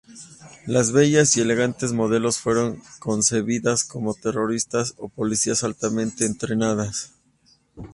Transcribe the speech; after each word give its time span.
Las 0.65 0.91
bellas 0.93 1.37
y 1.37 1.41
elegantes 1.41 1.93
modelos 1.93 2.39
fueron 2.39 2.81
concebidas 2.97 3.83
como 3.83 4.15
terroristas 4.15 4.95
o 4.97 5.09
policías 5.09 5.63
altamente 5.63 6.25
entrenadas. 6.25 7.13